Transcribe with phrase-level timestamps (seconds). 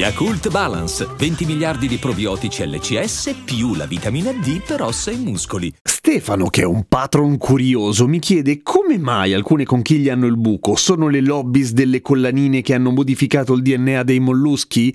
[0.00, 5.70] Yakult Balance, 20 miliardi di probiotici LCS più la vitamina D per ossa e muscoli.
[5.82, 10.74] Stefano, che è un patron curioso, mi chiede come mai alcune conchiglie hanno il buco.
[10.74, 14.90] Sono le lobbies delle collanine che hanno modificato il DNA dei molluschi?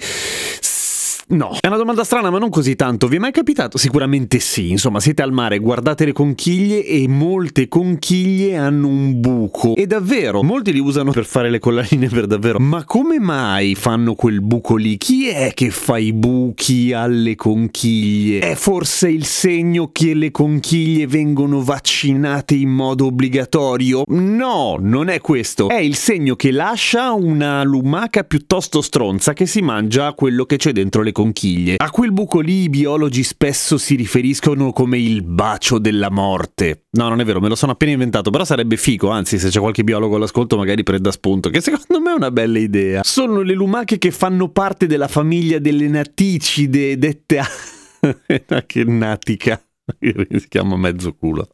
[1.27, 3.07] No, è una domanda strana, ma non così tanto.
[3.07, 3.79] Vi è mai capitato?
[3.79, 4.69] Sicuramente sì.
[4.69, 9.75] Insomma, siete al mare, guardate le conchiglie e molte conchiglie hanno un buco.
[9.75, 12.59] E davvero, molti li usano per fare le collanine per davvero.
[12.59, 14.97] Ma come mai fanno quel buco lì?
[14.97, 18.41] Chi è che fa i buchi alle conchiglie?
[18.41, 24.03] È forse il segno che le conchiglie vengono vaccinate in modo obbligatorio?
[24.09, 25.69] No, non è questo.
[25.69, 30.71] È il segno che lascia una lumaca piuttosto stronza che si mangia quello che c'è
[30.71, 31.75] dentro le conchiglie.
[31.77, 36.87] A quel buco lì i biologi spesso si riferiscono come il bacio della morte.
[36.91, 39.61] No, non è vero, me lo sono appena inventato, però sarebbe figo, anzi se c'è
[39.61, 43.01] qualche biologo all'ascolto magari prenda spunto, che secondo me è una bella idea.
[43.05, 47.47] Sono le lumache che fanno parte della famiglia delle naticide, dette a...
[48.65, 49.61] che natica,
[49.97, 51.47] si chiama mezzo culo.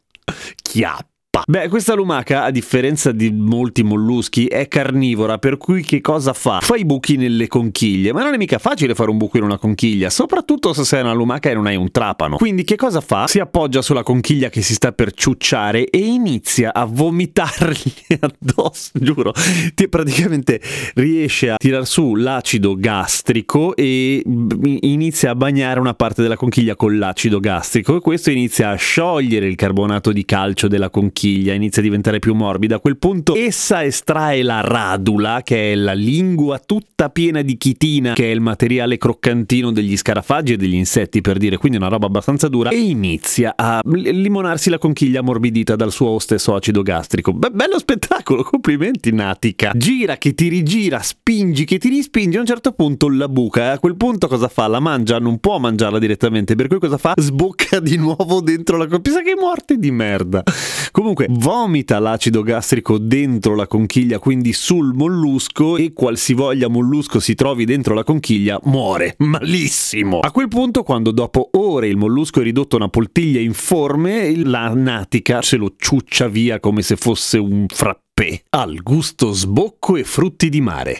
[0.60, 1.11] Chiappa.
[1.48, 6.60] Beh, questa lumaca, a differenza di molti molluschi, è carnivora, per cui che cosa fa?
[6.60, 9.56] Fa i buchi nelle conchiglie, ma non è mica facile fare un buco in una
[9.56, 12.36] conchiglia, soprattutto se sei una lumaca e non hai un trapano.
[12.36, 13.26] Quindi che cosa fa?
[13.28, 19.32] Si appoggia sulla conchiglia che si sta per ciucciare e inizia a vomitargli addosso, giuro.
[19.74, 20.60] Ti praticamente
[20.96, 26.98] riesce a tirar su l'acido gastrico e inizia a bagnare una parte della conchiglia con
[26.98, 31.80] l'acido gastrico e questo inizia a sciogliere il carbonato di calcio della conchiglia conchiglia inizia
[31.80, 36.58] a diventare più morbida, a quel punto essa estrae la radula, che è la lingua
[36.58, 41.38] tutta piena di chitina, che è il materiale croccantino degli scarafaggi e degli insetti, per
[41.38, 46.18] dire, quindi una roba abbastanza dura, e inizia a limonarsi la conchiglia ammorbidita dal suo
[46.18, 47.32] stesso acido gastrico.
[47.32, 49.72] Be- bello spettacolo, complimenti Natica.
[49.76, 53.68] Gira che ti rigira, spingi che ti rispingi, a un certo punto la buca, e
[53.68, 54.66] a quel punto cosa fa?
[54.66, 57.12] La mangia, non può mangiarla direttamente, per cui cosa fa?
[57.16, 58.86] Sbocca di nuovo dentro la.
[58.86, 60.42] Pensa che morte di merda.
[60.90, 67.34] Comunque Comunque vomita l'acido gastrico dentro la conchiglia, quindi sul mollusco e qualsivoglia mollusco si
[67.34, 70.20] trovi dentro la conchiglia muore malissimo.
[70.20, 74.72] A quel punto, quando dopo ore il mollusco è ridotto a una poltiglia informe, la
[74.74, 78.44] natica se lo ciuccia via come se fosse un frappè.
[78.50, 80.98] Al gusto sbocco e frutti di mare.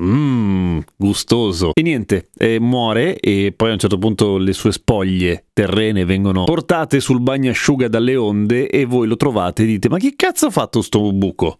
[0.00, 1.72] Mmm, gustoso.
[1.74, 6.44] E niente, eh, muore e poi a un certo punto le sue spoglie terrene vengono
[6.44, 10.50] portate sul bagnasciuga dalle onde e voi lo trovate e dite ma che cazzo ha
[10.50, 11.58] fatto sto buco?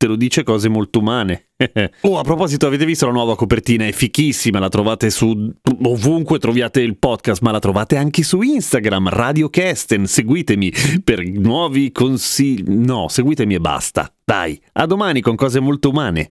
[0.00, 1.50] te lo dice cose molto umane.
[2.02, 3.86] oh, a proposito, avete visto la nuova copertina?
[3.86, 5.52] È fichissima, la trovate su
[5.82, 10.06] ovunque troviate il podcast, ma la trovate anche su Instagram, Radio Kesten.
[10.06, 10.72] Seguitemi
[11.04, 12.64] per nuovi consigli.
[12.66, 14.10] No, seguitemi e basta.
[14.24, 16.30] Dai, a domani con cose molto umane.